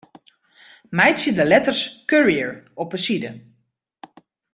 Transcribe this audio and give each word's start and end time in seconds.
Meitsje 0.99 1.31
de 1.33 1.45
letters 1.49 1.81
Courier 2.09 2.49
op 2.83 2.91
'e 2.93 2.97
side. 3.05 3.31